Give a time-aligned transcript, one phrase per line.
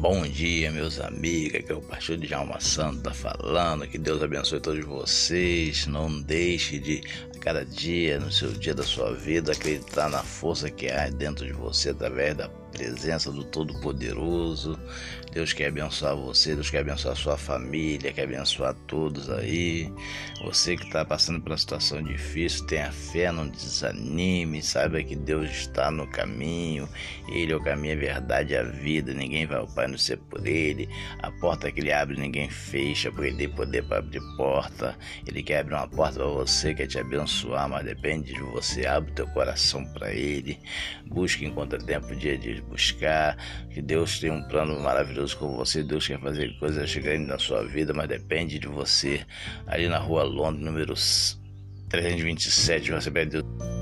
[0.00, 1.56] Bom dia, meus amigos.
[1.56, 3.84] Aqui é o pastor de Alma Santa falando.
[3.84, 5.88] Que Deus abençoe todos vocês.
[5.88, 7.02] Não deixe de,
[7.34, 11.44] a cada dia, no seu dia da sua vida, acreditar na força que há dentro
[11.44, 14.78] de você através da presença do Todo-Poderoso.
[15.32, 19.92] Deus quer abençoar você, Deus quer abençoar sua família, quer abençoar todos aí.
[20.42, 25.50] Você que está passando por uma situação difícil, tenha fé, não desanime, saiba que Deus
[25.50, 26.88] está no caminho.
[27.28, 29.12] Ele é o caminho, a verdade a vida.
[29.12, 30.88] Ninguém vai ao Pai no ser por Ele.
[31.22, 34.96] A porta que Ele abre, ninguém fecha, porque Ele tem poder para abrir porta.
[35.26, 38.86] Ele quer abrir uma porta para você, quer te abençoar, mas depende de você.
[38.86, 40.58] Abre teu coração para Ele.
[41.06, 43.36] Busque enquanto tempo, dia de buscar,
[43.70, 47.64] que Deus tem um plano maravilhoso com você, Deus quer fazer coisas grandes na sua
[47.66, 49.24] vida, mas depende de você.
[49.66, 50.94] Ali na rua Londres, número
[51.88, 53.77] 327, você pede Deus.